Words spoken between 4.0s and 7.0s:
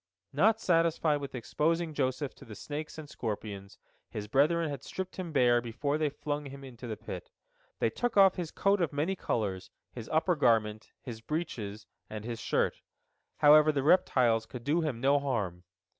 his brethren had stripped him bare before they flung him into the